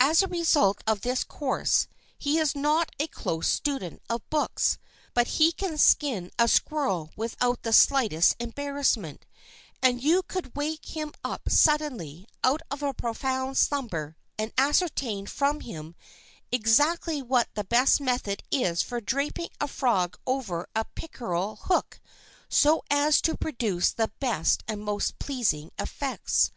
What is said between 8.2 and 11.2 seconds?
embarrassment, and you could wake him